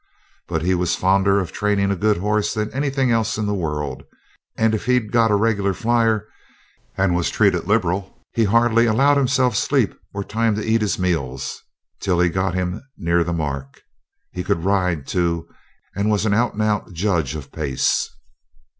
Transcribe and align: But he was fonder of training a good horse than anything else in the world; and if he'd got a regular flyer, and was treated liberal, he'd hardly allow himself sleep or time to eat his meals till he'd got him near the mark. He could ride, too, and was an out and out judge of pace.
But 0.47 0.63
he 0.63 0.73
was 0.73 0.95
fonder 0.95 1.39
of 1.39 1.51
training 1.51 1.91
a 1.91 1.95
good 1.95 2.17
horse 2.17 2.55
than 2.55 2.73
anything 2.73 3.11
else 3.11 3.37
in 3.37 3.45
the 3.45 3.53
world; 3.53 4.01
and 4.57 4.73
if 4.73 4.85
he'd 4.87 5.11
got 5.11 5.29
a 5.29 5.35
regular 5.35 5.75
flyer, 5.75 6.27
and 6.97 7.13
was 7.15 7.29
treated 7.29 7.67
liberal, 7.67 8.17
he'd 8.33 8.45
hardly 8.45 8.87
allow 8.87 9.13
himself 9.13 9.55
sleep 9.55 9.93
or 10.11 10.23
time 10.23 10.55
to 10.55 10.65
eat 10.65 10.81
his 10.81 10.97
meals 10.97 11.61
till 11.99 12.19
he'd 12.19 12.33
got 12.33 12.55
him 12.55 12.81
near 12.97 13.23
the 13.23 13.31
mark. 13.31 13.79
He 14.31 14.43
could 14.43 14.63
ride, 14.65 15.05
too, 15.05 15.47
and 15.95 16.09
was 16.09 16.25
an 16.25 16.33
out 16.33 16.53
and 16.53 16.63
out 16.63 16.91
judge 16.93 17.35
of 17.35 17.51
pace. 17.51 18.09